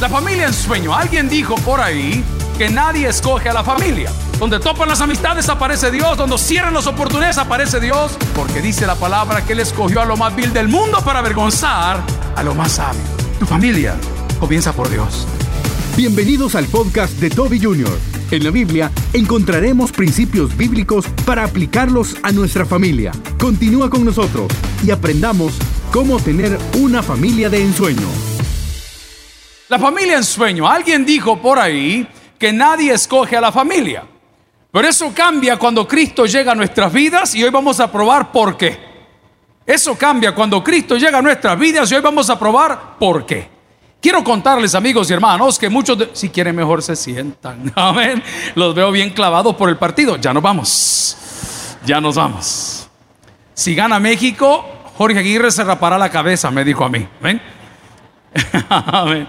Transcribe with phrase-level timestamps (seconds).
[0.00, 0.94] La familia en sueño.
[0.94, 2.22] Alguien dijo por ahí
[2.56, 4.12] que nadie escoge a la familia.
[4.38, 8.94] Donde topan las amistades aparece Dios, donde cierran las oportunidades aparece Dios, porque dice la
[8.94, 12.00] palabra que Él escogió a lo más vil del mundo para avergonzar
[12.36, 13.00] a lo más sabio.
[13.40, 13.96] Tu familia
[14.38, 15.26] comienza por Dios.
[15.96, 17.98] Bienvenidos al podcast de Toby Jr.
[18.30, 23.10] En la Biblia encontraremos principios bíblicos para aplicarlos a nuestra familia.
[23.36, 24.46] Continúa con nosotros
[24.84, 25.54] y aprendamos
[25.90, 28.27] cómo tener una familia de ensueño.
[29.68, 30.66] La familia en sueño.
[30.66, 32.06] Alguien dijo por ahí
[32.38, 34.04] que nadie escoge a la familia.
[34.70, 38.56] Pero eso cambia cuando Cristo llega a nuestras vidas y hoy vamos a probar por
[38.56, 38.78] qué.
[39.66, 43.48] Eso cambia cuando Cristo llega a nuestras vidas y hoy vamos a probar por qué.
[44.00, 47.72] Quiero contarles, amigos y hermanos, que muchos, de, si quieren mejor se sientan.
[47.76, 48.22] Amén.
[48.54, 50.16] Los veo bien clavados por el partido.
[50.16, 51.16] Ya nos vamos.
[51.84, 52.88] Ya nos vamos.
[53.54, 54.64] Si gana México,
[54.96, 57.06] Jorge Aguirre se rapará la cabeza, me dijo a mí.
[57.20, 57.42] ¿Ven?
[58.68, 59.28] Amén.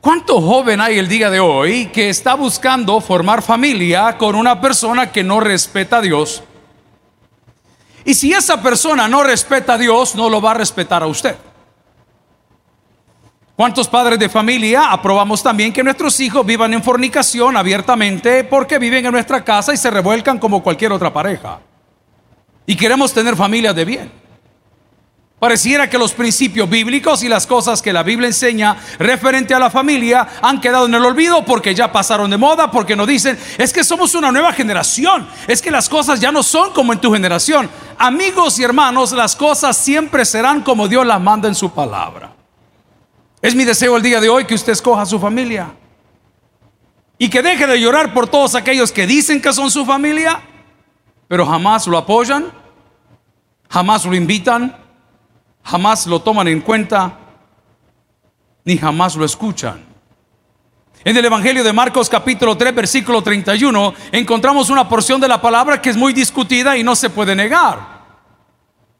[0.00, 5.12] ¿Cuánto joven hay el día de hoy que está buscando formar familia con una persona
[5.12, 6.42] que no respeta a Dios?
[8.06, 11.36] Y si esa persona no respeta a Dios, no lo va a respetar a usted.
[13.54, 19.04] ¿Cuántos padres de familia aprobamos también que nuestros hijos vivan en fornicación abiertamente porque viven
[19.04, 21.60] en nuestra casa y se revuelcan como cualquier otra pareja?
[22.64, 24.19] Y queremos tener familias de bien.
[25.40, 29.70] Pareciera que los principios bíblicos y las cosas que la Biblia enseña referente a la
[29.70, 33.72] familia han quedado en el olvido porque ya pasaron de moda, porque nos dicen, es
[33.72, 37.10] que somos una nueva generación, es que las cosas ya no son como en tu
[37.10, 37.70] generación.
[37.96, 42.34] Amigos y hermanos, las cosas siempre serán como Dios las manda en su palabra.
[43.40, 45.72] Es mi deseo el día de hoy que usted escoja su familia
[47.16, 50.42] y que deje de llorar por todos aquellos que dicen que son su familia,
[51.28, 52.52] pero jamás lo apoyan,
[53.70, 54.89] jamás lo invitan
[55.64, 57.18] jamás lo toman en cuenta
[58.64, 59.84] ni jamás lo escuchan.
[61.02, 65.80] En el Evangelio de Marcos capítulo 3 versículo 31 encontramos una porción de la palabra
[65.80, 67.89] que es muy discutida y no se puede negar.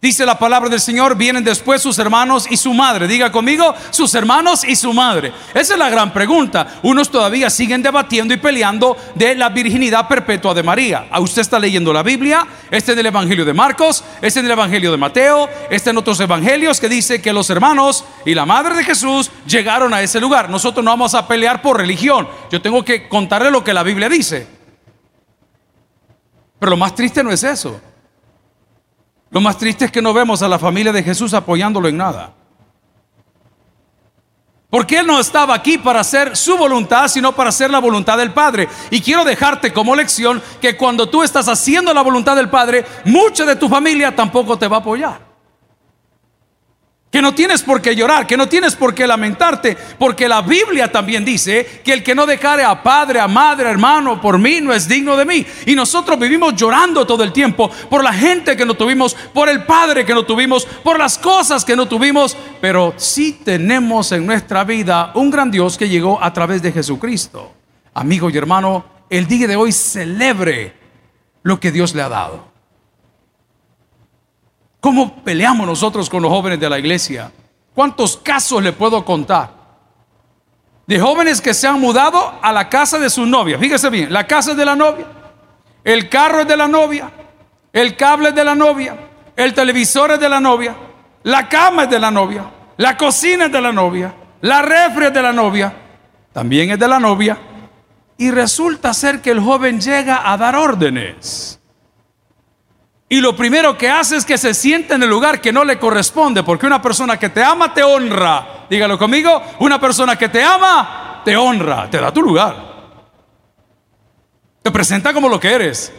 [0.00, 3.06] Dice la palabra del Señor, vienen después sus hermanos y su madre.
[3.06, 5.30] Diga conmigo, sus hermanos y su madre.
[5.52, 6.78] Esa es la gran pregunta.
[6.82, 11.06] Unos todavía siguen debatiendo y peleando de la virginidad perpetua de María.
[11.10, 12.46] ¿A usted está leyendo la Biblia?
[12.70, 16.18] Este en el Evangelio de Marcos, este en el Evangelio de Mateo, este en otros
[16.20, 20.48] evangelios que dice que los hermanos y la madre de Jesús llegaron a ese lugar.
[20.48, 22.26] Nosotros no vamos a pelear por religión.
[22.50, 24.46] Yo tengo que contarle lo que la Biblia dice.
[26.58, 27.89] Pero lo más triste no es eso.
[29.30, 32.34] Lo más triste es que no vemos a la familia de Jesús apoyándolo en nada.
[34.68, 38.32] Porque Él no estaba aquí para hacer su voluntad, sino para hacer la voluntad del
[38.32, 38.68] Padre.
[38.90, 43.44] Y quiero dejarte como lección que cuando tú estás haciendo la voluntad del Padre, mucha
[43.44, 45.29] de tu familia tampoco te va a apoyar.
[47.20, 50.90] Que no tienes por qué llorar, que no tienes por qué lamentarte, porque la Biblia
[50.90, 54.62] también dice que el que no declare a padre, a madre, a hermano, por mí
[54.62, 55.44] no es digno de mí.
[55.66, 59.64] Y nosotros vivimos llorando todo el tiempo por la gente que no tuvimos, por el
[59.64, 64.64] padre que no tuvimos, por las cosas que no tuvimos, pero sí tenemos en nuestra
[64.64, 67.52] vida un gran Dios que llegó a través de Jesucristo.
[67.92, 70.72] Amigo y hermano, el día de hoy celebre
[71.42, 72.49] lo que Dios le ha dado.
[74.80, 77.30] ¿Cómo peleamos nosotros con los jóvenes de la iglesia?
[77.74, 79.50] ¿Cuántos casos le puedo contar?
[80.86, 83.58] De jóvenes que se han mudado a la casa de su novia.
[83.58, 85.06] Fíjese bien, la casa es de la novia,
[85.84, 87.10] el carro es de la novia,
[87.72, 88.96] el cable es de la novia,
[89.36, 90.74] el televisor es de la novia,
[91.22, 95.12] la cama es de la novia, la cocina es de la novia, la refri es
[95.12, 95.72] de la novia,
[96.32, 97.38] también es de la novia.
[98.16, 101.59] Y resulta ser que el joven llega a dar órdenes.
[103.12, 105.80] Y lo primero que hace es que se siente en el lugar que no le
[105.80, 108.66] corresponde, porque una persona que te ama te honra.
[108.70, 112.54] Dígalo conmigo, una persona que te ama te honra, te da tu lugar.
[114.62, 115.92] Te presenta como lo que eres.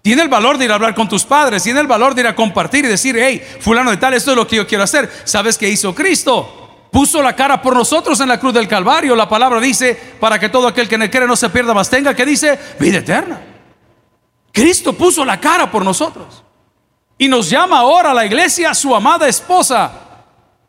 [0.00, 2.26] Tiene el valor de ir a hablar con tus padres, tiene el valor de ir
[2.26, 5.10] a compartir y decir, hey, fulano de tal, esto es lo que yo quiero hacer.
[5.24, 6.88] ¿Sabes qué hizo Cristo?
[6.90, 9.14] Puso la cara por nosotros en la cruz del Calvario.
[9.14, 12.16] La palabra dice, para que todo aquel que en quiere no se pierda más tenga,
[12.16, 13.49] que dice, vida eterna.
[14.52, 16.42] Cristo puso la cara por nosotros.
[17.18, 19.92] Y nos llama ahora a la iglesia su amada esposa.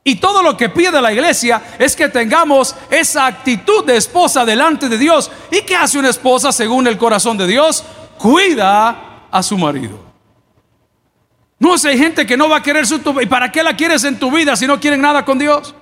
[0.04, 4.90] Y todo lo que pide la iglesia es que tengamos esa actitud de esposa delante
[4.90, 5.32] de Dios.
[5.52, 7.84] ¿Y qué hace una esposa según el corazón de Dios?
[8.18, 10.00] Cuida a su marido.
[11.60, 13.00] No sé, hay gente que no va a querer su...
[13.22, 15.76] ¿Y para qué la quieres en tu vida si no quieren nada con Dios?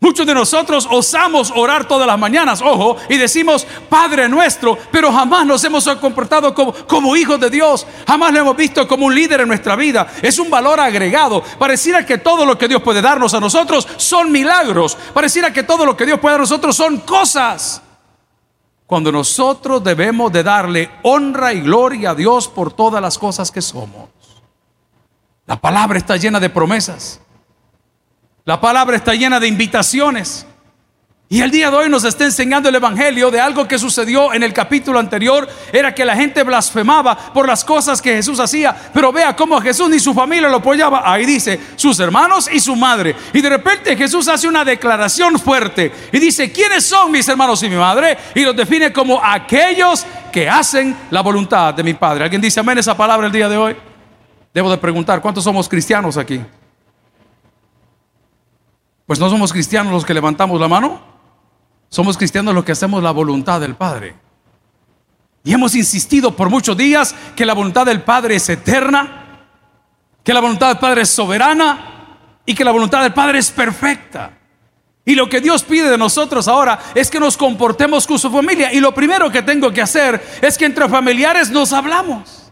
[0.00, 5.44] Muchos de nosotros osamos orar todas las mañanas, ojo, y decimos Padre nuestro, pero jamás
[5.44, 9.48] nos hemos comportado como, hijos de Dios, jamás lo hemos visto como un líder en
[9.48, 10.06] nuestra vida.
[10.22, 11.42] Es un valor agregado.
[11.58, 14.96] Pareciera que todo lo que Dios puede darnos a nosotros son milagros.
[15.12, 17.82] Pareciera que todo lo que Dios puede dar a nosotros son cosas.
[18.86, 23.60] Cuando nosotros debemos de darle honra y gloria a Dios por todas las cosas que
[23.60, 24.08] somos.
[25.44, 27.20] La palabra está llena de promesas.
[28.48, 30.46] La palabra está llena de invitaciones.
[31.28, 34.42] Y el día de hoy nos está enseñando el Evangelio de algo que sucedió en
[34.42, 35.46] el capítulo anterior.
[35.70, 38.74] Era que la gente blasfemaba por las cosas que Jesús hacía.
[38.94, 41.02] Pero vea cómo Jesús ni su familia lo apoyaba.
[41.04, 43.14] Ahí dice, sus hermanos y su madre.
[43.34, 45.92] Y de repente Jesús hace una declaración fuerte.
[46.10, 48.16] Y dice, ¿quiénes son mis hermanos y mi madre?
[48.34, 52.24] Y los define como aquellos que hacen la voluntad de mi Padre.
[52.24, 53.76] ¿Alguien dice amén esa palabra el día de hoy?
[54.54, 56.40] Debo de preguntar, ¿cuántos somos cristianos aquí?
[59.08, 61.00] Pues no somos cristianos los que levantamos la mano,
[61.88, 64.14] somos cristianos los que hacemos la voluntad del Padre.
[65.42, 69.46] Y hemos insistido por muchos días que la voluntad del Padre es eterna,
[70.22, 74.32] que la voluntad del Padre es soberana y que la voluntad del Padre es perfecta.
[75.06, 78.74] Y lo que Dios pide de nosotros ahora es que nos comportemos con su familia.
[78.74, 82.47] Y lo primero que tengo que hacer es que entre familiares nos hablamos.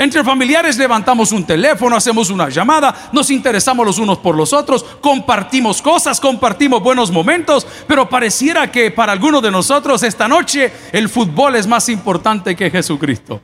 [0.00, 4.82] Entre familiares levantamos un teléfono, hacemos una llamada, nos interesamos los unos por los otros,
[4.82, 11.10] compartimos cosas, compartimos buenos momentos, pero pareciera que para algunos de nosotros esta noche el
[11.10, 13.42] fútbol es más importante que Jesucristo.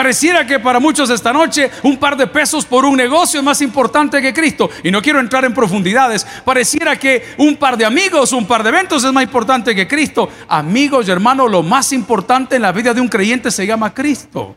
[0.00, 3.60] Pareciera que para muchos esta noche un par de pesos por un negocio es más
[3.60, 4.70] importante que Cristo.
[4.82, 6.26] Y no quiero entrar en profundidades.
[6.42, 10.30] Pareciera que un par de amigos, un par de eventos es más importante que Cristo.
[10.48, 14.56] Amigos y hermanos, lo más importante en la vida de un creyente se llama Cristo.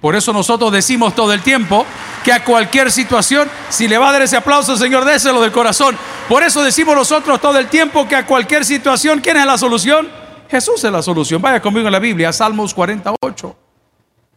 [0.00, 1.86] Por eso nosotros decimos todo el tiempo
[2.24, 5.96] que a cualquier situación, si le va a dar ese aplauso, Señor, déselo del corazón.
[6.28, 10.08] Por eso decimos nosotros todo el tiempo que a cualquier situación, ¿quién es la solución?
[10.50, 11.40] Jesús es la solución.
[11.40, 13.69] Vaya conmigo en la Biblia, Salmos 48.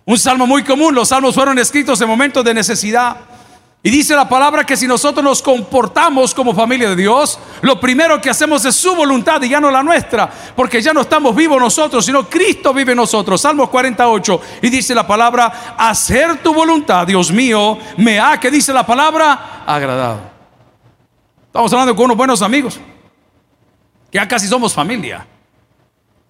[0.05, 3.17] Un salmo muy común, los salmos fueron escritos en momentos de necesidad.
[3.85, 8.21] Y dice la palabra que si nosotros nos comportamos como familia de Dios, lo primero
[8.21, 11.59] que hacemos es su voluntad y ya no la nuestra, porque ya no estamos vivos
[11.59, 13.41] nosotros, sino Cristo vive en nosotros.
[13.41, 18.71] Salmos 48 y dice la palabra, hacer tu voluntad, Dios mío, me ha, que dice
[18.71, 20.31] la palabra, agradado.
[21.47, 22.79] Estamos hablando con unos buenos amigos,
[24.09, 25.27] que ya casi somos familia.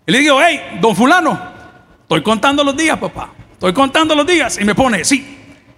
[0.07, 1.39] Y le digo, hey, don fulano,
[2.01, 3.29] estoy contando los días, papá.
[3.63, 5.37] Estoy contando los días y me pone, sí,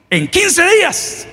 [0.09, 1.27] en 15 días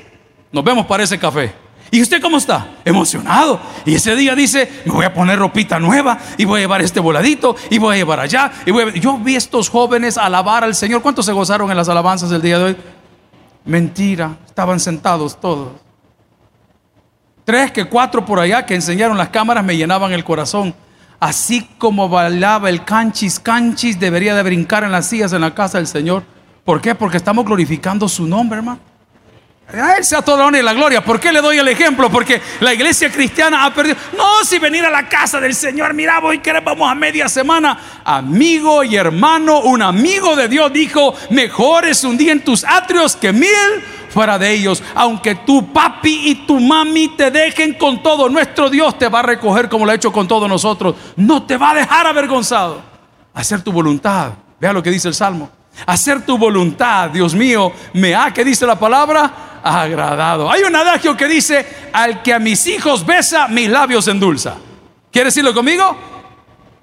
[0.52, 1.50] nos vemos para ese café.
[1.90, 2.75] ¿Y usted cómo está?
[2.84, 3.58] Emocionado.
[3.87, 7.00] Y ese día dice, me voy a poner ropita nueva y voy a llevar este
[7.00, 8.52] voladito y voy a llevar allá.
[8.66, 11.00] Y voy Yo vi estos jóvenes alabar al Señor.
[11.00, 12.76] ¿Cuántos se gozaron en las alabanzas del día de hoy?
[13.64, 15.70] Mentira, estaban sentados todos.
[17.46, 20.75] Tres que cuatro por allá que enseñaron las cámaras me llenaban el corazón.
[21.19, 25.78] Así como bailaba el canchis, canchis, debería de brincar en las sillas en la casa
[25.78, 26.25] del Señor.
[26.64, 26.94] ¿Por qué?
[26.94, 28.81] Porque estamos glorificando su nombre, hermano.
[29.73, 31.03] A Él sea toda la honra y la gloria.
[31.03, 32.11] ¿Por qué le doy el ejemplo?
[32.11, 33.97] Porque la iglesia cristiana ha perdido.
[34.17, 38.03] No, si venir a la casa del Señor, mira, voy que vamos a media semana.
[38.05, 43.17] Amigo y hermano, un amigo de Dios dijo: Mejor es un día en tus atrios
[43.17, 43.49] que mil
[44.11, 44.82] fuera de ellos.
[44.94, 49.23] Aunque tu papi y tu mami te dejen con todo, nuestro Dios te va a
[49.23, 50.97] recoger como lo ha hecho con todos nosotros.
[51.17, 52.82] No te va a dejar avergonzado.
[53.32, 54.32] Hacer tu voluntad.
[54.61, 55.62] Vea lo que dice el Salmo.
[55.87, 60.51] Hacer tu voluntad, Dios mío, me ha, que dice la palabra, agradado.
[60.51, 64.57] Hay un adagio que dice, al que a mis hijos besa, mis labios endulza.
[65.11, 65.97] ¿Quiere decirlo conmigo?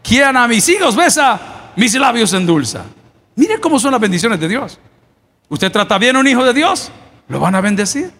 [0.03, 2.85] Quien a mis hijos besa, mis labios endulza.
[3.35, 4.79] Mire cómo son las bendiciones de Dios.
[5.49, 6.91] Usted trata bien a un hijo de Dios,
[7.27, 8.18] lo van a bendecir.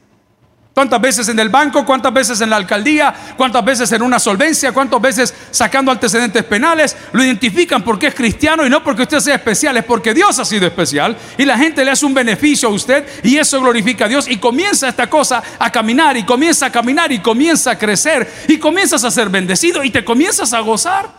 [0.74, 1.84] ¿Cuántas veces en el banco?
[1.84, 3.14] ¿Cuántas veces en la alcaldía?
[3.36, 4.72] ¿Cuántas veces en una solvencia?
[4.72, 6.96] ¿Cuántas veces sacando antecedentes penales?
[7.12, 10.46] Lo identifican porque es cristiano y no porque usted sea especial, es porque Dios ha
[10.46, 14.08] sido especial y la gente le hace un beneficio a usted y eso glorifica a
[14.08, 18.32] Dios y comienza esta cosa a caminar y comienza a caminar y comienza a crecer
[18.48, 21.10] y comienzas a ser bendecido y te comienzas a gozar.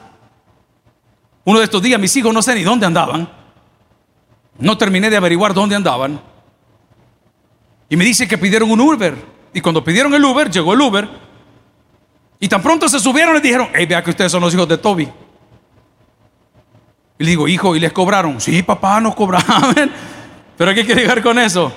[1.44, 3.28] Uno de estos días mis hijos no sé ni dónde andaban.
[4.58, 6.20] No terminé de averiguar dónde andaban.
[7.90, 9.39] Y me dice que pidieron un Uber.
[9.52, 11.08] Y cuando pidieron el Uber, llegó el Uber.
[12.38, 14.78] Y tan pronto se subieron, les dijeron, hey, vea que ustedes son los hijos de
[14.78, 15.08] Toby.
[17.18, 18.40] Y le digo, hijo, ¿y les cobraron?
[18.40, 19.74] Sí, papá, nos cobraron.
[20.56, 21.72] Pero ¿qué quiere llegar con eso?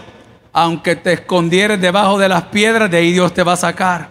[0.53, 4.09] Aunque te escondieres debajo de las piedras, de ahí Dios te va a sacar.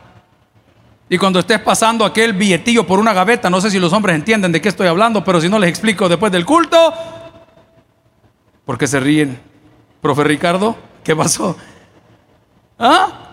[1.08, 4.50] Y cuando estés pasando aquel billetillo por una gaveta, no sé si los hombres entienden
[4.50, 6.92] de qué estoy hablando, pero si no les explico después del culto,
[8.64, 9.38] porque se ríen.
[10.00, 11.56] Profe Ricardo, ¿qué pasó?
[12.78, 13.31] ¿Ah?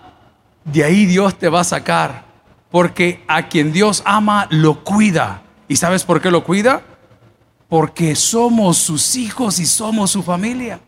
[0.71, 2.29] De ahí Dios te va a sacar.
[2.71, 5.41] Porque a quien Dios ama, lo cuida.
[5.67, 6.83] ¿Y sabes por qué lo cuida?
[7.67, 10.79] Porque somos sus hijos y somos su familia.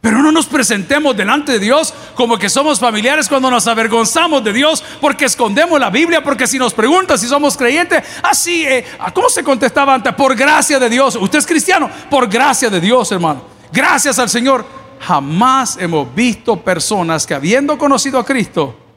[0.00, 4.52] Pero no nos presentemos delante de Dios como que somos familiares cuando nos avergonzamos de
[4.52, 9.28] Dios porque escondemos la Biblia, porque si nos preguntan si somos creyentes, así, eh, ¿cómo
[9.28, 10.14] se contestaba antes?
[10.14, 11.16] Por gracia de Dios.
[11.16, 11.90] ¿Usted es cristiano?
[12.08, 13.42] Por gracia de Dios, hermano.
[13.72, 14.64] Gracias al Señor.
[15.00, 18.87] Jamás hemos visto personas que habiendo conocido a Cristo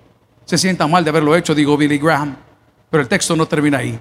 [0.52, 2.36] se sientan mal de haberlo hecho, digo Billy Graham.
[2.90, 3.98] Pero el texto no termina ahí.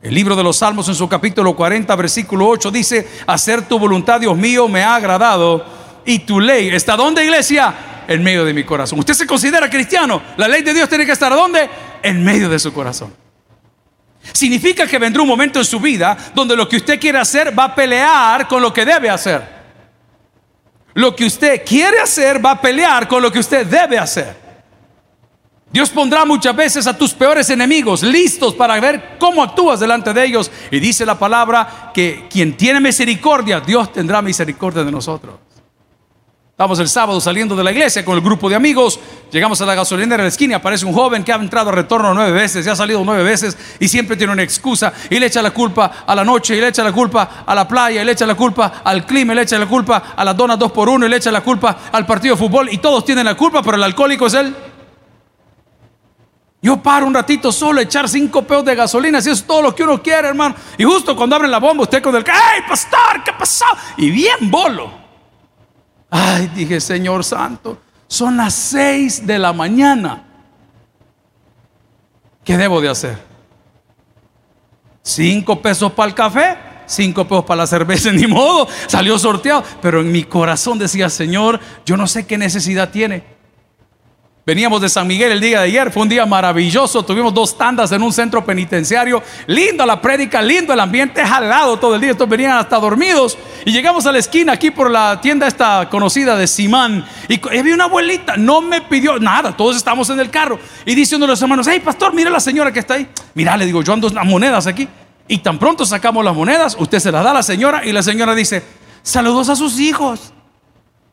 [0.00, 4.18] El libro de los Salmos en su capítulo 40, versículo 8 dice, hacer tu voluntad,
[4.18, 5.62] Dios mío, me ha agradado
[6.06, 7.74] y tu ley está donde, iglesia?
[8.08, 8.98] En medio de mi corazón.
[9.00, 10.22] ¿Usted se considera cristiano?
[10.38, 11.68] La ley de Dios tiene que estar ¿dónde?
[12.02, 13.14] En medio de su corazón.
[14.32, 17.64] Significa que vendrá un momento en su vida donde lo que usted quiere hacer va
[17.64, 19.60] a pelear con lo que debe hacer.
[20.94, 24.49] Lo que usted quiere hacer va a pelear con lo que usted debe hacer.
[25.72, 30.24] Dios pondrá muchas veces a tus peores enemigos listos para ver cómo actúas delante de
[30.24, 30.50] ellos.
[30.70, 35.34] Y dice la palabra que quien tiene misericordia, Dios tendrá misericordia de nosotros.
[36.50, 39.00] Estamos el sábado saliendo de la iglesia con el grupo de amigos.
[39.32, 40.56] Llegamos a la gasolinera de la esquina.
[40.56, 43.56] Aparece un joven que ha entrado a retorno nueve veces, ya ha salido nueve veces
[43.78, 44.92] y siempre tiene una excusa.
[45.08, 47.66] Y le echa la culpa a la noche, y le echa la culpa a la
[47.66, 50.58] playa, y le echa la culpa al clima, le echa la culpa a las donas
[50.58, 52.68] dos por uno, y le echa la culpa al partido de fútbol.
[52.70, 54.54] Y todos tienen la culpa, pero el alcohólico es él.
[56.62, 59.74] Yo paro un ratito solo a echar cinco peos de gasolina, si es todo lo
[59.74, 60.54] que uno quiere, hermano.
[60.76, 63.24] Y justo cuando abren la bomba, usted con el, ¡ay, pastor!
[63.24, 63.64] ¿Qué pasó?
[63.96, 64.92] Y bien bolo.
[66.10, 70.24] Ay, dije, Señor Santo, son las seis de la mañana.
[72.44, 73.18] ¿Qué debo de hacer?
[75.02, 79.64] Cinco pesos para el café, cinco pesos para la cerveza, ni modo, salió sorteado.
[79.80, 83.39] Pero en mi corazón decía, Señor, yo no sé qué necesidad tiene.
[84.50, 87.92] Veníamos de San Miguel el día de ayer, fue un día maravilloso, tuvimos dos tandas
[87.92, 92.28] en un centro penitenciario, lindo la prédica, lindo el ambiente, jalado todo el día, estos
[92.28, 93.38] venían hasta dormidos.
[93.64, 97.06] Y llegamos a la esquina aquí por la tienda esta conocida de Simán.
[97.28, 100.58] Y había una abuelita, no me pidió nada, todos estamos en el carro.
[100.84, 103.56] Y dice uno de los hermanos, hey pastor, mira la señora que está ahí, mira,
[103.56, 104.88] le digo, yo ando las monedas aquí.
[105.28, 108.02] Y tan pronto sacamos las monedas, usted se las da a la señora y la
[108.02, 108.64] señora dice,
[109.04, 110.32] saludos a sus hijos,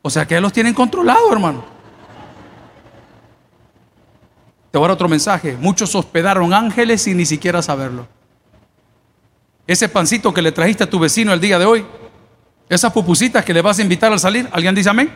[0.01, 1.76] o sea que los tienen controlados hermano.
[4.72, 5.58] Te voy a dar otro mensaje.
[5.60, 8.08] Muchos hospedaron ángeles sin ni siquiera saberlo.
[9.66, 11.86] Ese pancito que le trajiste a tu vecino el día de hoy,
[12.70, 15.12] esas pupusitas que le vas a invitar al salir, ¿alguien dice amén?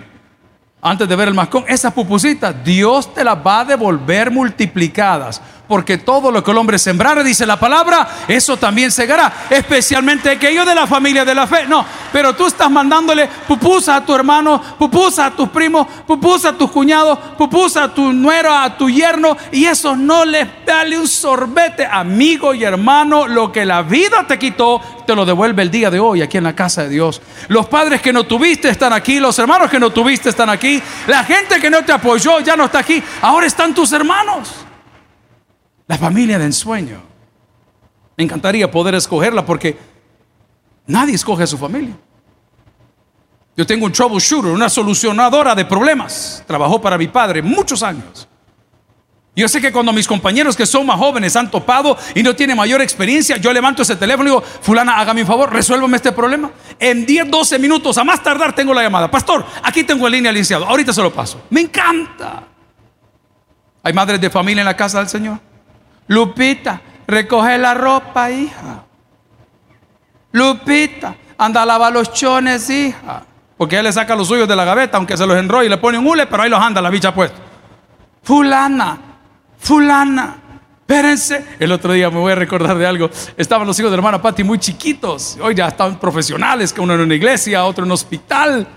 [0.81, 5.97] Antes de ver el mascón, esas pupusitas, Dios te las va a devolver multiplicadas porque
[5.99, 10.75] todo lo que el hombre sembrare, dice la palabra, eso también segará, especialmente aquellos de
[10.75, 11.65] la familia de la fe.
[11.65, 16.57] No, pero tú estás mandándole pupusa a tu hermano, pupusa a tus primos, pupusa a
[16.57, 21.07] tus cuñados, pupusa a tu nuero, a tu yerno, y eso no les dale un
[21.07, 25.89] sorbete, amigo y hermano, lo que la vida te quitó, te lo devuelve el día
[25.89, 27.21] de hoy aquí en la casa de Dios.
[27.47, 31.23] Los padres que no tuviste están aquí, los hermanos que no tuviste están aquí, la
[31.23, 34.65] gente que no te apoyó ya no está aquí, ahora están tus hermanos.
[35.87, 37.01] La familia de ensueño.
[38.17, 39.77] Me encantaría poder escogerla porque
[40.85, 41.95] nadie escoge a su familia.
[43.57, 46.43] Yo tengo un troubleshooter, una solucionadora de problemas.
[46.47, 48.27] Trabajó para mi padre muchos años.
[49.35, 52.57] Yo sé que cuando mis compañeros que son más jóvenes han topado y no tienen
[52.57, 56.51] mayor experiencia, yo levanto ese teléfono y digo, fulana, hágame un favor, resuélvame este problema.
[56.77, 59.09] En 10, 12 minutos, a más tardar, tengo la llamada.
[59.09, 61.43] Pastor, aquí tengo el línea al ahorita se lo paso.
[61.49, 62.43] Me encanta.
[63.83, 65.39] ¿Hay madres de familia en la casa del Señor?
[66.11, 68.83] Lupita, recoge la ropa, hija.
[70.33, 73.23] Lupita, anda a lavar los chones, hija.
[73.55, 75.77] Porque él le saca los suyos de la gaveta, aunque se los enrolle y le
[75.77, 77.39] pone un hule, pero ahí los anda la bicha puesto.
[78.23, 78.99] Fulana,
[79.57, 80.35] fulana,
[80.81, 81.45] espérense.
[81.57, 83.09] El otro día me voy a recordar de algo.
[83.37, 85.37] Estaban los hijos de la hermana Patti muy chiquitos.
[85.41, 88.67] Hoy ya están profesionales, que uno en una iglesia, otro en un hospital.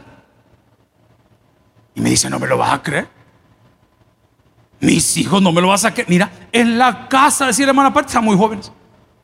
[1.96, 3.08] Y me dice, no me lo vas a creer.
[4.80, 6.04] Mis hijos no me lo vas a sacar.
[6.08, 8.70] Mira, en la casa, decía la hermana Pati, están muy jóvenes.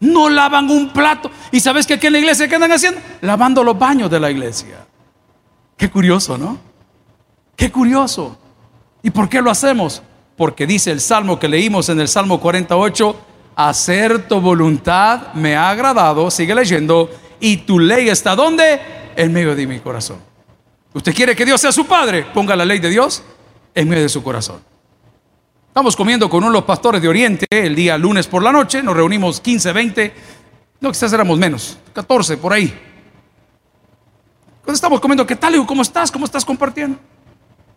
[0.00, 1.30] No lavan un plato.
[1.52, 3.00] ¿Y sabes que aquí en la iglesia qué andan haciendo?
[3.20, 4.86] Lavando los baños de la iglesia.
[5.76, 6.58] Qué curioso, ¿no?
[7.56, 8.38] Qué curioso.
[9.02, 10.02] ¿Y por qué lo hacemos?
[10.36, 13.16] Porque dice el salmo que leímos en el Salmo 48,
[13.56, 18.80] hacer tu voluntad me ha agradado, sigue leyendo, y tu ley está donde?
[19.16, 20.18] En medio de mi corazón.
[20.92, 22.24] ¿Usted quiere que Dios sea su padre?
[22.32, 23.22] Ponga la ley de Dios
[23.74, 24.69] en medio de su corazón.
[25.70, 28.82] Estamos comiendo con uno de los pastores de Oriente el día lunes por la noche,
[28.82, 30.14] nos reunimos 15, 20,
[30.80, 32.76] no, quizás éramos menos, 14 por ahí.
[34.64, 35.64] Cuando estamos comiendo, ¿qué tal?
[35.64, 36.10] ¿Cómo estás?
[36.10, 36.98] ¿Cómo estás compartiendo?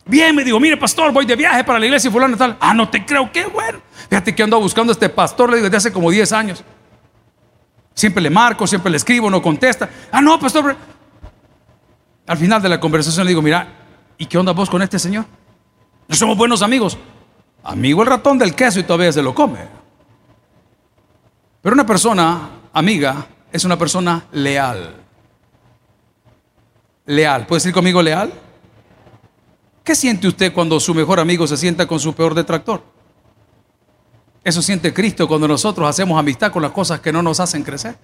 [0.07, 2.57] Bien, me dijo, mire pastor, voy de viaje para la iglesia y fulano tal.
[2.59, 3.79] Ah, no te creo, qué bueno.
[4.09, 6.63] Fíjate que ando buscando a este pastor, le digo, desde hace como 10 años.
[7.93, 9.87] Siempre le marco, siempre le escribo, no contesta.
[10.11, 10.75] Ah, no, pastor.
[12.25, 13.67] Al final de la conversación le digo, mira,
[14.17, 15.25] ¿y qué onda vos con este señor?
[16.07, 16.97] No somos buenos amigos.
[17.63, 19.59] Amigo el ratón del queso y todavía se lo come.
[21.61, 24.95] Pero una persona amiga es una persona leal.
[27.05, 27.45] Leal.
[27.47, 28.33] ¿Puede decir conmigo leal?
[29.83, 32.83] ¿Qué siente usted cuando su mejor amigo se sienta con su peor detractor?
[34.43, 37.95] Eso siente Cristo cuando nosotros hacemos amistad con las cosas que no nos hacen crecer.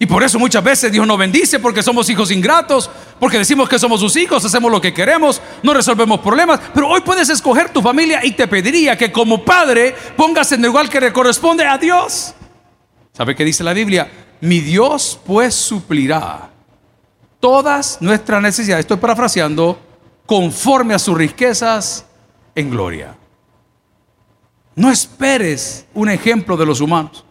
[0.00, 2.88] Y por eso muchas veces Dios nos bendice porque somos hijos ingratos,
[3.18, 6.60] porque decimos que somos sus hijos, hacemos lo que queremos, no resolvemos problemas.
[6.72, 10.68] Pero hoy puedes escoger tu familia y te pediría que como padre pongas en el
[10.68, 12.32] lugar que le corresponde a Dios.
[13.12, 14.08] ¿Sabe qué dice la Biblia?
[14.40, 16.50] Mi Dios pues suplirá
[17.40, 18.84] todas nuestras necesidades.
[18.84, 19.80] Estoy parafraseando
[20.26, 22.06] conforme a sus riquezas
[22.54, 23.16] en gloria.
[24.76, 27.24] No esperes un ejemplo de los humanos.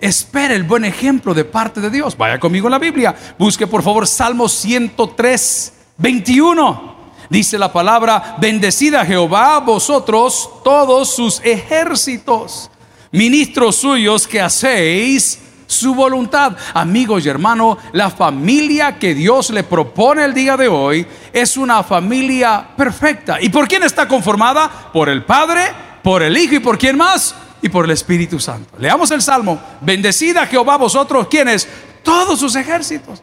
[0.00, 2.16] Espera el buen ejemplo de parte de Dios.
[2.16, 3.14] Vaya conmigo en la Biblia.
[3.38, 6.94] Busque por favor Salmo 103, 21.
[7.30, 12.70] Dice la palabra, bendecida Jehová vosotros todos sus ejércitos,
[13.12, 16.56] ministros suyos que hacéis su voluntad.
[16.74, 21.82] Amigos y hermanos, la familia que Dios le propone el día de hoy es una
[21.82, 23.40] familia perfecta.
[23.40, 24.90] ¿Y por quién está conformada?
[24.92, 25.62] Por el Padre,
[26.02, 27.34] por el Hijo y por quién más?
[27.64, 28.74] Y por el Espíritu Santo.
[28.78, 29.58] Leamos el Salmo.
[29.80, 31.66] Bendecida Jehová vosotros, quienes?
[32.02, 33.22] Todos sus ejércitos.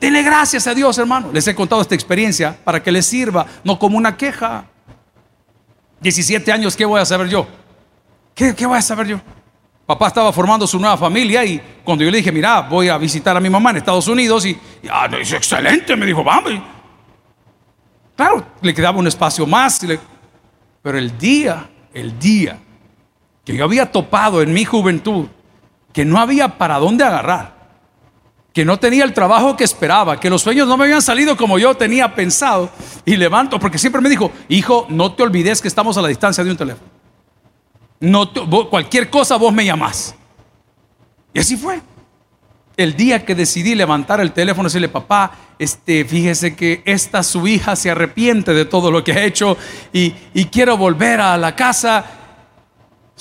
[0.00, 1.30] Denle gracias a Dios, hermano.
[1.32, 4.64] Les he contado esta experiencia para que les sirva, no como una queja.
[6.00, 7.46] 17 años, ¿qué voy a saber yo?
[8.34, 9.20] ¿Qué, qué voy a saber yo?
[9.86, 13.36] Papá estaba formando su nueva familia y cuando yo le dije, mira, voy a visitar
[13.36, 14.58] a mi mamá en Estados Unidos y,
[14.90, 16.54] ah, es excelente, me dijo, vamos.
[18.16, 19.80] Claro, le quedaba un espacio más,
[20.82, 22.58] pero el día, el día
[23.44, 25.26] que yo había topado en mi juventud,
[25.92, 27.62] que no había para dónde agarrar,
[28.52, 31.58] que no tenía el trabajo que esperaba, que los sueños no me habían salido como
[31.58, 32.70] yo tenía pensado,
[33.04, 36.44] y levanto, porque siempre me dijo, hijo, no te olvides que estamos a la distancia
[36.44, 36.90] de un teléfono.
[38.00, 38.32] No
[38.68, 40.14] cualquier cosa vos me llamás.
[41.32, 41.80] Y así fue.
[42.76, 47.46] El día que decidí levantar el teléfono y decirle, papá, este, fíjese que esta su
[47.46, 49.56] hija se arrepiente de todo lo que ha hecho
[49.92, 52.21] y, y quiero volver a la casa.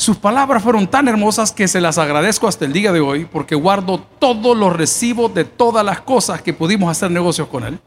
[0.01, 3.53] Sus palabras fueron tan hermosas que se las agradezco hasta el día de hoy porque
[3.53, 7.79] guardo todos los recibos de todas las cosas que pudimos hacer negocios con él.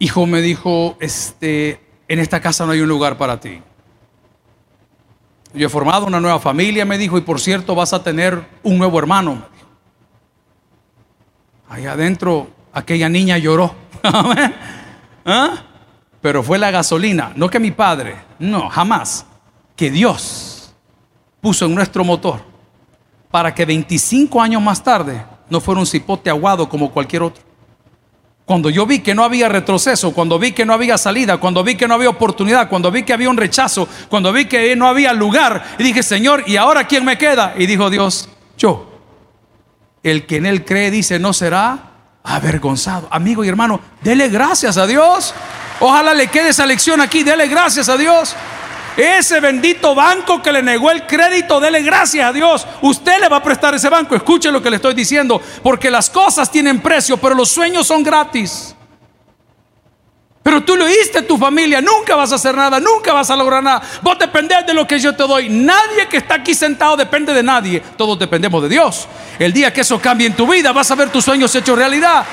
[0.00, 3.62] Hijo me dijo, este, en esta casa no hay un lugar para ti.
[5.54, 8.76] Yo he formado una nueva familia, me dijo, y por cierto vas a tener un
[8.76, 9.40] nuevo hermano.
[11.68, 13.72] Allá adentro aquella niña lloró.
[15.24, 15.62] ¿Ah?
[16.20, 19.26] Pero fue la gasolina, no que mi padre, no, jamás,
[19.76, 20.74] que Dios
[21.40, 22.40] puso en nuestro motor
[23.30, 27.42] para que 25 años más tarde no fuera un cipote aguado como cualquier otro.
[28.44, 31.76] Cuando yo vi que no había retroceso, cuando vi que no había salida, cuando vi
[31.76, 35.14] que no había oportunidad, cuando vi que había un rechazo, cuando vi que no había
[35.14, 37.54] lugar, y dije, Señor, ¿y ahora quién me queda?
[37.56, 38.90] Y dijo Dios, yo.
[40.02, 41.90] El que en él cree dice, no será
[42.22, 43.08] avergonzado.
[43.10, 45.34] Amigo y hermano, dele gracias a Dios.
[45.80, 48.36] Ojalá le quede esa lección aquí, dele gracias a Dios.
[48.96, 52.66] Ese bendito banco que le negó el crédito, dele gracias a Dios.
[52.82, 54.14] Usted le va a prestar ese banco.
[54.14, 55.40] Escuche lo que le estoy diciendo.
[55.62, 58.74] Porque las cosas tienen precio, pero los sueños son gratis.
[60.44, 63.62] Pero tú lo oíste tu familia, nunca vas a hacer nada, nunca vas a lograr
[63.62, 63.80] nada.
[64.02, 65.48] Vos dependés de lo que yo te doy.
[65.48, 67.82] Nadie que está aquí sentado depende de nadie.
[67.96, 69.08] Todos dependemos de Dios.
[69.38, 72.26] El día que eso cambie en tu vida, vas a ver tus sueños hechos realidad.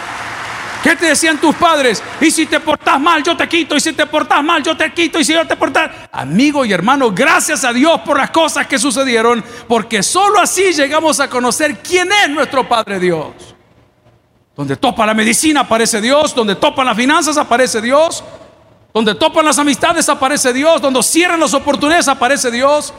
[0.81, 2.01] ¿Qué te decían tus padres?
[2.19, 3.75] Y si te portas mal, yo te quito.
[3.75, 5.19] Y si te portas mal, yo te quito.
[5.19, 5.91] Y si yo te portas.
[6.11, 9.43] Amigo y hermano, gracias a Dios por las cosas que sucedieron.
[9.67, 13.27] Porque solo así llegamos a conocer quién es nuestro Padre Dios.
[14.55, 16.33] Donde topa la medicina aparece Dios.
[16.33, 18.23] Donde topan las finanzas aparece Dios.
[18.91, 20.81] Donde topan las amistades aparece Dios.
[20.81, 22.91] Donde cierran las oportunidades aparece Dios.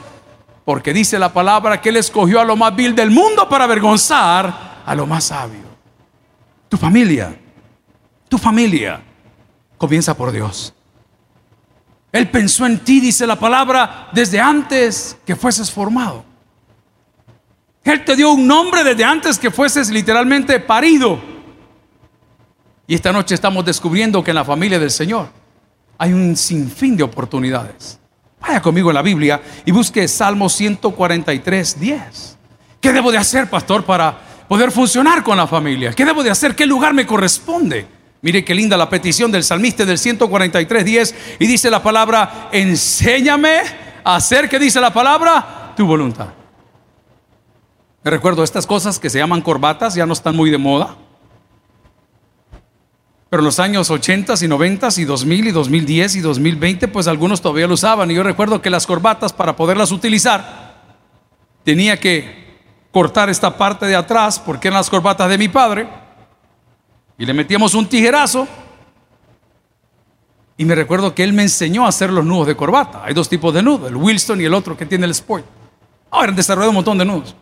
[0.65, 4.83] Porque dice la palabra que Él escogió a lo más vil del mundo para avergonzar
[4.87, 5.63] a lo más sabio.
[6.69, 7.42] Tu familia
[8.33, 8.99] tu familia
[9.77, 10.73] comienza por Dios.
[12.11, 16.25] Él pensó en ti, dice la palabra, desde antes que fueses formado.
[17.85, 21.21] Él te dio un nombre desde antes que fueses literalmente parido.
[22.87, 25.29] Y esta noche estamos descubriendo que en la familia del Señor
[25.99, 28.01] hay un sinfín de oportunidades.
[28.41, 32.39] Vaya conmigo en la Biblia y busque Salmo 143, 10.
[32.81, 34.19] ¿Qué debo de hacer, pastor, para
[34.49, 35.93] poder funcionar con la familia?
[35.93, 36.57] ¿Qué debo de hacer?
[36.57, 38.01] ¿Qué lugar me corresponde?
[38.23, 43.63] Mire qué linda la petición del salmista del 143.10 y dice la palabra, enséñame
[44.05, 45.75] a hacer, ¿qué dice la palabra?
[45.77, 46.29] Tu voluntad.
[48.05, 50.97] Me recuerdo estas cosas que se llaman corbatas, ya no están muy de moda.
[53.29, 57.41] Pero en los años 80 y 90 y 2000 y 2010 y 2020, pues algunos
[57.41, 58.11] todavía lo usaban.
[58.11, 60.75] Y yo recuerdo que las corbatas, para poderlas utilizar,
[61.65, 62.61] tenía que
[62.93, 66.02] cortar esta parte de atrás, porque eran las corbatas de mi padre.
[67.19, 68.47] Y le metíamos un tijerazo.
[70.57, 73.03] Y me recuerdo que él me enseñó a hacer los nudos de corbata.
[73.05, 75.45] Hay dos tipos de nudos, el Wilson y el otro que tiene el Sport.
[76.11, 77.35] Ahora han desarrollado un montón de nudos.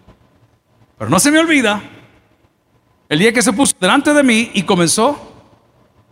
[0.97, 1.83] Pero no se me olvida
[3.09, 5.19] el día que se puso delante de mí y comenzó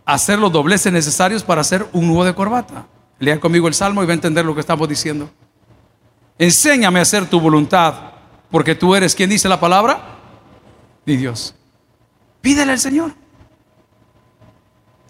[0.05, 2.87] hacer los dobleces necesarios para hacer un nudo de corbata.
[3.19, 5.29] Lea conmigo el salmo y va a entender lo que estamos diciendo.
[6.37, 7.93] Enséñame a hacer tu voluntad,
[8.49, 10.17] porque tú eres quien dice la palabra,
[11.05, 11.53] ni Dios.
[12.41, 13.13] Pídele al Señor.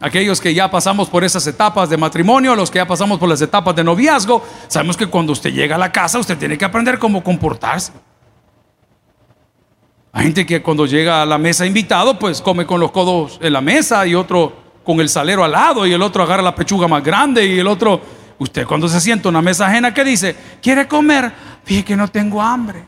[0.02, 3.42] Aquellos que ya pasamos por esas etapas de matrimonio, los que ya pasamos por las
[3.42, 6.98] etapas de noviazgo, sabemos que cuando usted llega a la casa, usted tiene que aprender
[6.98, 7.92] cómo comportarse.
[10.14, 13.52] Hay gente que cuando llega a la mesa invitado, pues come con los codos en
[13.52, 16.88] la mesa y otro con el salero al lado y el otro agarra la pechuga
[16.88, 18.02] más grande y el otro,
[18.40, 20.36] usted cuando se sienta en una mesa ajena, ¿qué dice?
[20.62, 21.32] ¿Quiere comer?
[21.64, 22.86] Fíjate que no tengo hambre.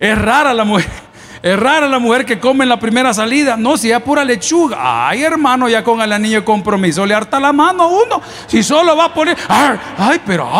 [0.00, 1.09] Es rara la mujer.
[1.42, 3.56] Es rara la mujer que come en la primera salida.
[3.56, 5.08] No, si es pura lechuga.
[5.08, 8.22] Ay, hermano, ya con el anillo de compromiso le harta la mano a uno.
[8.46, 9.36] Si solo va a poner.
[9.48, 10.50] Ay, pero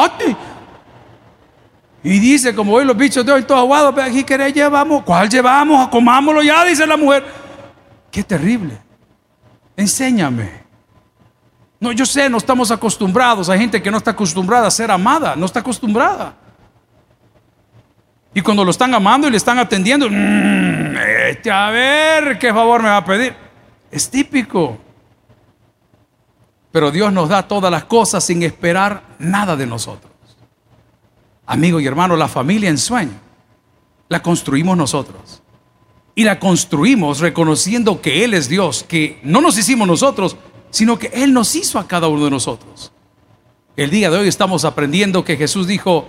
[2.02, 5.02] Y dice, como hoy los bichos de hoy todos aguados, aquí querés llevamos.
[5.04, 5.88] ¿Cuál llevamos?
[5.88, 7.24] Comámoslo ya, dice la mujer.
[8.10, 8.78] Qué terrible.
[9.76, 10.60] Enséñame.
[11.78, 13.50] No, yo sé, no estamos acostumbrados.
[13.50, 16.34] Hay gente que no está acostumbrada a ser amada, no está acostumbrada.
[18.32, 20.69] Y cuando lo están amando y le están atendiendo, mmm,
[21.50, 23.34] a ver qué favor me va a pedir.
[23.90, 24.78] Es típico.
[26.72, 30.10] Pero Dios nos da todas las cosas sin esperar nada de nosotros.
[31.46, 33.14] Amigo y hermano, la familia en sueño
[34.08, 35.42] la construimos nosotros
[36.14, 40.36] y la construimos reconociendo que Él es Dios, que no nos hicimos nosotros,
[40.70, 42.92] sino que Él nos hizo a cada uno de nosotros.
[43.76, 46.08] El día de hoy estamos aprendiendo que Jesús dijo,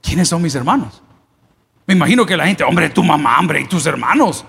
[0.00, 1.02] ¿quiénes son mis hermanos?
[1.90, 4.44] Me imagino que la gente, hombre, tu mamá, hombre, y tus hermanos.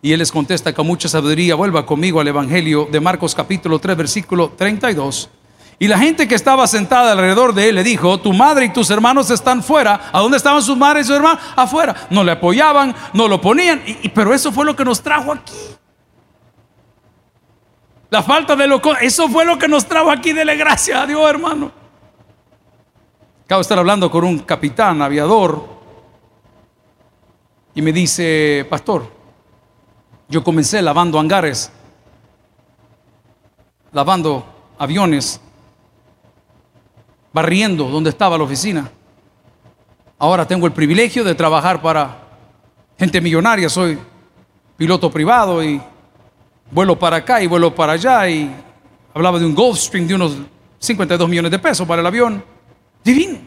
[0.00, 3.96] Y Él les contesta con mucha sabiduría, vuelva conmigo al Evangelio de Marcos capítulo 3,
[3.96, 5.28] versículo 32.
[5.80, 8.88] Y la gente que estaba sentada alrededor de él le dijo, tu madre y tus
[8.90, 10.10] hermanos están fuera.
[10.12, 11.42] ¿A dónde estaban sus madres y sus hermanos?
[11.56, 12.06] Afuera.
[12.10, 13.82] No le apoyaban, no lo ponían.
[13.84, 15.56] Y, pero eso fue lo que nos trajo aquí.
[18.10, 20.32] La falta de lo eso fue lo que nos trajo aquí.
[20.32, 21.72] Dele gracias a Dios, hermano.
[23.44, 25.81] Acabo de estar hablando con un capitán aviador
[27.74, 29.10] y me dice, pastor,
[30.28, 31.70] yo comencé lavando hangares,
[33.92, 34.44] lavando
[34.78, 35.40] aviones
[37.32, 38.90] barriendo donde estaba la oficina.
[40.18, 42.16] Ahora tengo el privilegio de trabajar para
[42.98, 43.68] gente millonaria.
[43.68, 43.98] Soy
[44.76, 45.80] piloto privado y
[46.70, 48.28] vuelo para acá y vuelo para allá.
[48.28, 48.54] Y
[49.14, 50.36] hablaba de un Gulfstream de unos
[50.78, 52.44] 52 millones de pesos para el avión.
[53.02, 53.38] Divino.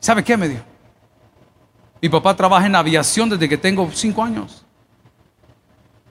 [0.00, 0.71] ¿Sabe qué me dio?
[2.02, 4.64] Mi papá trabaja en aviación desde que tengo cinco años.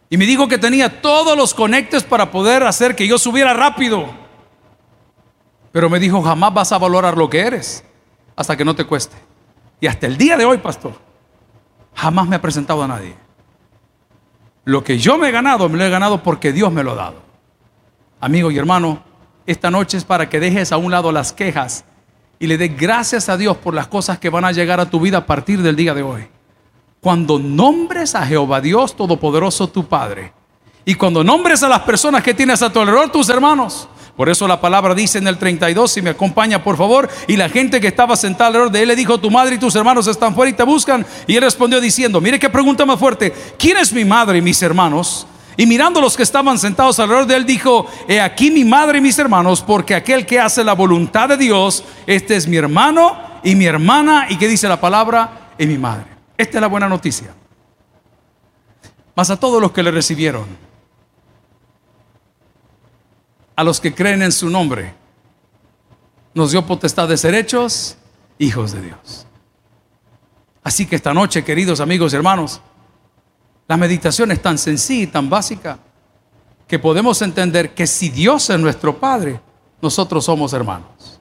[0.10, 4.06] Y me dijo que tenía todos los conectes para poder hacer que yo subiera rápido.
[5.74, 7.84] Pero me dijo, jamás vas a valorar lo que eres
[8.38, 9.18] hasta que no te cueste.
[9.82, 10.94] Y hasta el día de hoy, pastor,
[11.94, 13.16] jamás me ha presentado a nadie.
[14.64, 16.96] Lo que yo me he ganado, me lo he ganado porque Dios me lo ha
[16.96, 17.22] dado.
[18.22, 19.04] Amigo y hermano,
[19.46, 21.84] esta noche es para que dejes a un lado las quejas
[22.42, 25.00] y le des gracias a Dios por las cosas que van a llegar a tu
[25.00, 26.28] vida a partir del día de hoy.
[27.00, 30.34] Cuando nombres a Jehová Dios Todopoderoso tu Padre
[30.84, 34.48] y cuando nombres a las personas que tienes a tu alrededor, tus hermanos, por eso
[34.48, 37.88] la palabra dice en el 32, si me acompaña por favor, y la gente que
[37.88, 40.54] estaba sentada alrededor de él le dijo, tu madre y tus hermanos están fuera y
[40.54, 41.06] te buscan.
[41.28, 44.60] Y él respondió diciendo, mire qué pregunta más fuerte, ¿quién es mi madre y mis
[44.64, 45.28] hermanos?
[45.62, 49.02] Y mirando los que estaban sentados alrededor de él, dijo, he aquí mi madre y
[49.02, 53.54] mis hermanos, porque aquel que hace la voluntad de Dios, este es mi hermano y
[53.54, 56.08] mi hermana, y que dice la palabra, y mi madre.
[56.36, 57.36] Esta es la buena noticia.
[59.14, 60.48] Mas a todos los que le recibieron,
[63.56, 64.96] a los que creen en su nombre.
[66.34, 67.98] Nos dio potestad de ser hechos
[68.40, 69.28] hijos de Dios.
[70.64, 72.62] Así que esta noche, queridos amigos y hermanos,
[73.68, 75.80] la meditación es tan sencilla y tan básica
[76.68, 79.40] que podemos entender que si Dios es nuestro Padre,
[79.82, 81.20] nosotros somos hermanos.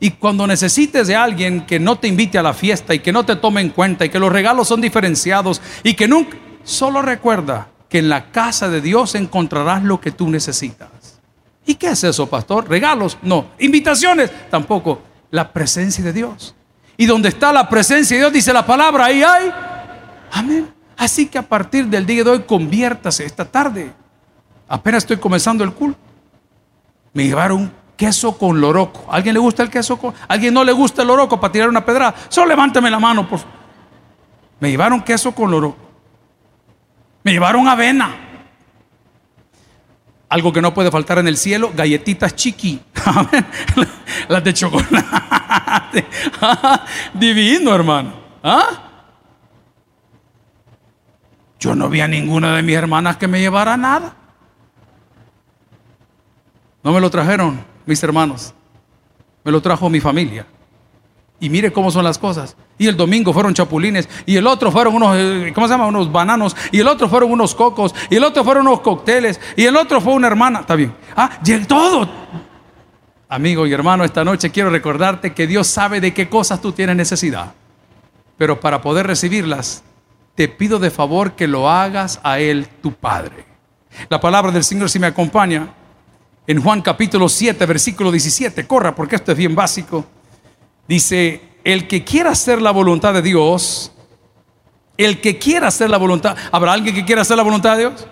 [0.00, 3.24] Y cuando necesites de alguien que no te invite a la fiesta y que no
[3.24, 7.68] te tome en cuenta y que los regalos son diferenciados y que nunca, solo recuerda
[7.88, 10.88] que en la casa de Dios encontrarás lo que tú necesitas.
[11.66, 12.68] ¿Y qué es eso, pastor?
[12.68, 13.18] ¿Regalos?
[13.22, 13.48] No.
[13.58, 14.30] ¿Invitaciones?
[14.50, 15.02] Tampoco.
[15.30, 16.54] La presencia de Dios.
[16.96, 19.52] Y donde está la presencia de Dios, dice la palabra, ahí hay.
[20.32, 20.77] Amén.
[20.98, 23.92] Así que a partir del día de hoy, conviértase esta tarde.
[24.68, 25.98] Apenas estoy comenzando el culto.
[27.12, 29.06] Me llevaron queso con loroco.
[29.08, 30.12] ¿Alguien le gusta el queso con?
[30.26, 32.14] ¿Alguien no le gusta el loroco para tirar una pedrada?
[32.28, 33.54] Solo levánteme la mano, por favor.
[34.58, 35.78] Me llevaron queso con loroco.
[37.22, 38.16] Me llevaron avena.
[40.28, 42.80] Algo que no puede faltar en el cielo, galletitas chiqui.
[44.28, 46.06] Las de chocolate.
[47.14, 48.14] Divino, hermano.
[48.42, 48.87] ¿Ah?
[51.58, 54.14] Yo no vi a ninguna de mis hermanas que me llevara nada.
[56.82, 58.54] No me lo trajeron mis hermanos.
[59.44, 60.46] Me lo trajo mi familia.
[61.40, 62.56] Y mire cómo son las cosas.
[62.78, 64.08] Y el domingo fueron chapulines.
[64.26, 65.86] Y el otro fueron unos, eh, ¿cómo se llama?
[65.86, 66.56] Unos bananos.
[66.72, 67.94] Y el otro fueron unos cocos.
[68.10, 69.40] Y el otro fueron unos cócteles.
[69.56, 70.60] Y el otro fue una hermana.
[70.60, 70.94] Está bien.
[71.16, 71.30] Ah,
[71.66, 72.08] todo.
[73.28, 76.96] Amigo y hermano, esta noche quiero recordarte que Dios sabe de qué cosas tú tienes
[76.96, 77.52] necesidad.
[78.36, 79.84] Pero para poder recibirlas,
[80.38, 83.44] te pido de favor que lo hagas a Él, tu Padre.
[84.08, 85.74] La palabra del Señor, si me acompaña,
[86.46, 90.06] en Juan capítulo 7, versículo 17, corra porque esto es bien básico.
[90.86, 93.90] Dice, el que quiera hacer la voluntad de Dios,
[94.96, 98.06] el que quiera hacer la voluntad, ¿habrá alguien que quiera hacer la voluntad de Dios?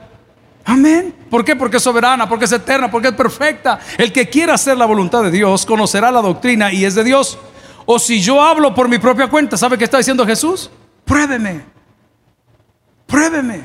[0.64, 1.14] Amén.
[1.30, 1.54] ¿Por qué?
[1.54, 3.78] Porque es soberana, porque es eterna, porque es perfecta.
[3.96, 7.38] El que quiera hacer la voluntad de Dios conocerá la doctrina y es de Dios.
[7.84, 10.72] O si yo hablo por mi propia cuenta, ¿sabe qué está diciendo Jesús?
[11.04, 11.75] Pruébeme.
[13.06, 13.60] Pruébeme.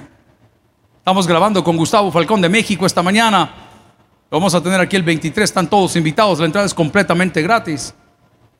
[0.97, 3.49] Estamos grabando con Gustavo Falcón de México esta mañana.
[4.29, 7.93] vamos a tener aquí el 23, están todos invitados, la entrada es completamente gratis.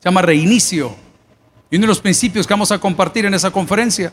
[0.00, 0.94] Se llama Reinicio.
[1.70, 4.12] Y uno de los principios que vamos a compartir en esa conferencia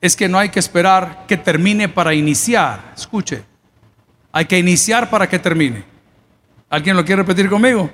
[0.00, 2.92] es que no hay que esperar que termine para iniciar.
[2.96, 3.44] Escuche,
[4.30, 5.84] hay que iniciar para que termine.
[6.70, 7.90] ¿Alguien lo quiere repetir conmigo?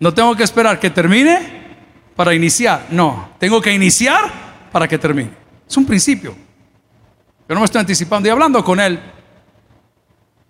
[0.00, 1.62] No tengo que esperar que termine
[2.16, 2.86] para iniciar.
[2.90, 5.30] No, tengo que iniciar para que termine.
[5.68, 6.34] Es un principio.
[7.52, 8.26] Yo no me estoy anticipando.
[8.26, 8.98] Y hablando con él,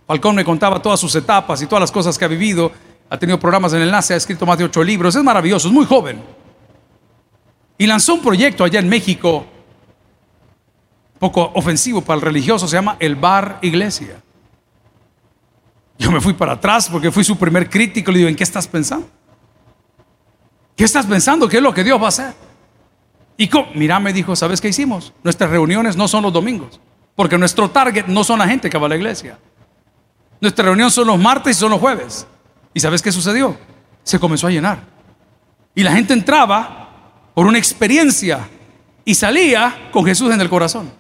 [0.06, 2.70] Falcón me contaba todas sus etapas y todas las cosas que ha vivido.
[3.10, 5.16] Ha tenido programas en el enlace, ha escrito más de ocho libros.
[5.16, 6.22] Es maravilloso, es muy joven.
[7.76, 9.44] Y lanzó un proyecto allá en México,
[11.18, 14.22] poco ofensivo para el religioso, se llama El Bar Iglesia.
[15.98, 18.12] Yo me fui para atrás porque fui su primer crítico.
[18.12, 19.08] Le digo, ¿en qué estás pensando?
[20.76, 21.48] ¿Qué estás pensando?
[21.48, 22.32] ¿Qué es lo que Dios va a hacer?
[23.36, 25.12] Y mira, me dijo, ¿sabes qué hicimos?
[25.24, 26.78] Nuestras reuniones no son los domingos.
[27.14, 29.38] Porque nuestro target no son la gente que va a la iglesia.
[30.40, 32.26] Nuestra reunión son los martes y son los jueves.
[32.74, 33.56] ¿Y sabes qué sucedió?
[34.02, 34.80] Se comenzó a llenar.
[35.74, 36.88] Y la gente entraba
[37.34, 38.48] por una experiencia
[39.04, 40.90] y salía con Jesús en el corazón.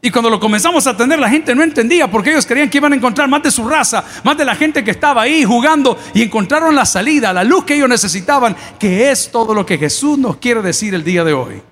[0.00, 2.92] Y cuando lo comenzamos a atender, la gente no entendía porque ellos creían que iban
[2.92, 6.22] a encontrar más de su raza, más de la gente que estaba ahí jugando y
[6.22, 10.36] encontraron la salida, la luz que ellos necesitaban, que es todo lo que Jesús nos
[10.36, 11.62] quiere decir el día de hoy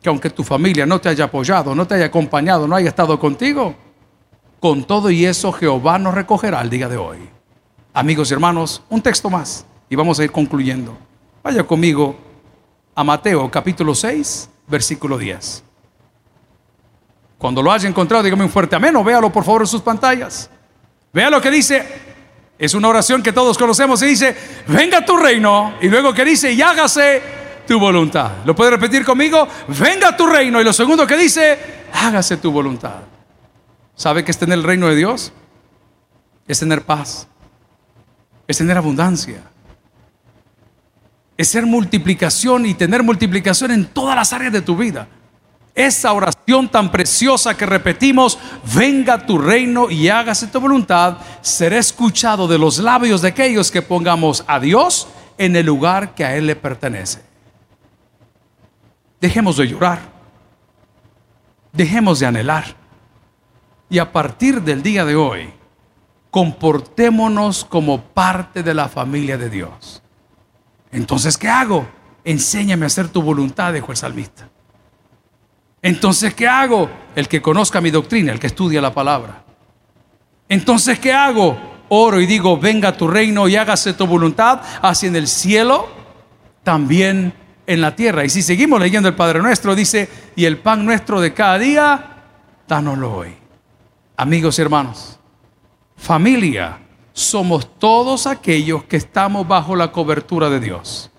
[0.00, 3.18] que aunque tu familia no te haya apoyado, no te haya acompañado, no haya estado
[3.18, 3.74] contigo,
[4.60, 7.18] con todo y eso Jehová nos recogerá el día de hoy.
[7.92, 10.96] Amigos y hermanos, un texto más y vamos a ir concluyendo.
[11.42, 12.16] Vaya conmigo
[12.94, 15.64] a Mateo capítulo 6, versículo 10.
[17.38, 20.50] Cuando lo haya encontrado, dígame un fuerte amén o véalo por favor en sus pantallas.
[21.12, 22.08] Vea lo que dice.
[22.58, 25.74] Es una oración que todos conocemos y dice, venga tu reino.
[25.80, 27.22] Y luego que dice, y hágase
[27.68, 28.30] tu voluntad.
[28.44, 29.46] ¿Lo puede repetir conmigo?
[29.68, 30.60] Venga tu reino.
[30.60, 31.58] Y lo segundo que dice,
[31.92, 33.02] hágase tu voluntad.
[33.94, 35.32] ¿Sabe qué es tener el reino de Dios?
[36.48, 37.28] Es tener paz.
[38.46, 39.42] Es tener abundancia.
[41.36, 45.06] Es ser multiplicación y tener multiplicación en todas las áreas de tu vida.
[45.74, 48.38] Esa oración tan preciosa que repetimos,
[48.74, 53.82] venga tu reino y hágase tu voluntad, será escuchado de los labios de aquellos que
[53.82, 57.27] pongamos a Dios en el lugar que a Él le pertenece.
[59.20, 60.00] Dejemos de llorar.
[61.72, 62.64] Dejemos de anhelar.
[63.90, 65.52] Y a partir del día de hoy,
[66.30, 70.02] comportémonos como parte de la familia de Dios.
[70.92, 71.86] Entonces, ¿qué hago?
[72.24, 74.48] Enséñame a hacer tu voluntad, dijo el salmista.
[75.80, 76.90] Entonces, ¿qué hago?
[77.14, 79.44] El que conozca mi doctrina, el que estudia la palabra.
[80.48, 81.56] Entonces, ¿qué hago?
[81.88, 85.88] Oro y digo, venga tu reino y hágase tu voluntad, así en el cielo,
[86.62, 87.32] también
[87.68, 88.24] en la tierra.
[88.24, 92.16] Y si seguimos leyendo el Padre Nuestro, dice, y el pan nuestro de cada día,
[92.66, 93.34] danoslo hoy.
[94.16, 95.20] Amigos y hermanos,
[95.96, 96.78] familia
[97.12, 101.10] somos todos aquellos que estamos bajo la cobertura de Dios.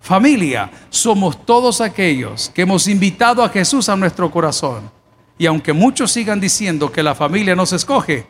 [0.00, 4.90] Familia, somos todos aquellos que hemos invitado a Jesús a nuestro corazón.
[5.36, 8.26] Y aunque muchos sigan diciendo que la familia no se escoge,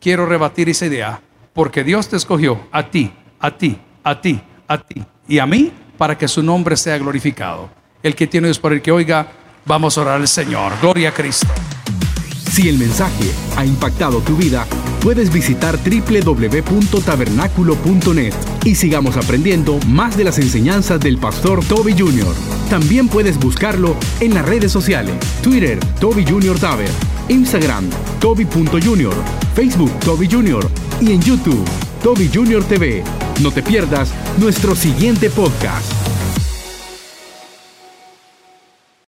[0.00, 4.78] quiero rebatir esa idea, porque Dios te escogió a ti, a ti, a ti, a
[4.78, 7.68] ti y a mí para que su nombre sea glorificado.
[8.02, 9.26] El que tiene Dios por el que oiga,
[9.66, 10.72] vamos a orar al Señor.
[10.80, 11.48] Gloria a Cristo.
[12.50, 14.66] Si el mensaje ha impactado tu vida,
[15.00, 18.34] puedes visitar www.tabernaculo.net
[18.64, 22.34] y sigamos aprendiendo más de las enseñanzas del pastor Toby Jr.
[22.68, 26.58] También puedes buscarlo en las redes sociales, Twitter, Toby Jr.
[26.58, 26.90] Taber,
[27.28, 27.88] Instagram,
[28.20, 29.14] Toby.Jr.,
[29.54, 30.68] Facebook, Toby Jr.
[31.00, 31.64] y en YouTube,
[32.08, 32.64] Toby Jr.
[32.64, 33.04] TV.
[33.42, 35.97] No te pierdas nuestro siguiente podcast.